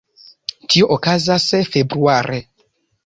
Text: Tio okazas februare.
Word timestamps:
Tio 0.73 0.87
okazas 0.95 1.47
februare. 1.75 2.41